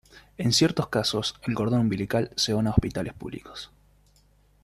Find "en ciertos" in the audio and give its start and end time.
0.39-0.87